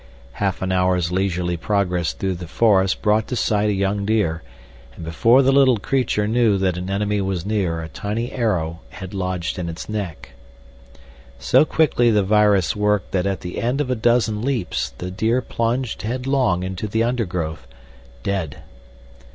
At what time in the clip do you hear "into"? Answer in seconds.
16.63-16.87